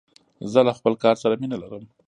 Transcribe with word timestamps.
زه 0.51 0.59
له 0.67 0.73
خپل 0.77 0.93
کار 1.03 1.15
سره 1.23 1.39
مینه 1.41 1.57
لرم. 1.63 1.83